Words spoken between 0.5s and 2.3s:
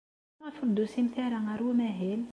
ur d-tusimt ara ɣer umahil?